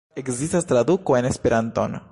[0.21, 2.01] Ekzistas traduko en Esperanton.